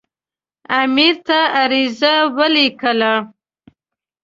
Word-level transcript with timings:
امیر 0.81 1.15
ته 1.27 1.39
عریضه 1.61 2.13
ولیکله. 2.37 3.13